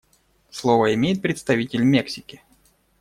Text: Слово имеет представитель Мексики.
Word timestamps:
Слово 0.49 0.95
имеет 0.95 1.21
представитель 1.21 1.83
Мексики. 1.83 2.41